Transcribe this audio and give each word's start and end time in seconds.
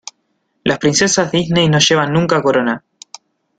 Las 0.63 0.79
princesas 0.79 1.31
Disney 1.31 1.69
no 1.69 1.77
llevan 1.77 2.11
nunca 2.13 2.41
corona. 2.41 2.83